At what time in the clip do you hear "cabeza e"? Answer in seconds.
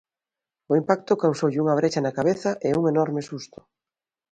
2.17-2.69